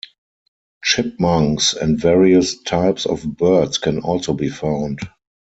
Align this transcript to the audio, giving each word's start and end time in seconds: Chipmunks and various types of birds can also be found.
Chipmunks 0.83 1.75
and 1.75 1.99
various 1.99 2.59
types 2.63 3.05
of 3.05 3.21
birds 3.37 3.77
can 3.77 3.99
also 4.01 4.33
be 4.33 4.49
found. 4.49 4.97